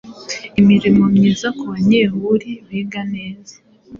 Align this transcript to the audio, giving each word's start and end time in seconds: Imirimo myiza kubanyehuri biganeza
Imirimo 0.59 1.03
myiza 1.15 1.47
kubanyehuri 1.57 2.49
biganeza 2.69 3.55